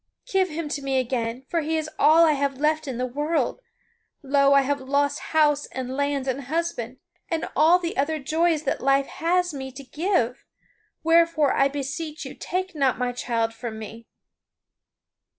[0.25, 3.61] Give him to me again, for he is all I have left in the world.
[4.23, 6.97] Lo, I have lost house and lands and husband,
[7.29, 10.43] and all the other joys that life has me to give,
[11.03, 14.07] wherefore, I beseech you, take not my child from me."